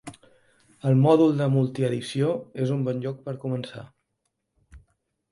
[0.91, 2.31] El mòdul de multi-edició
[2.63, 3.83] és un bon lloc per començar.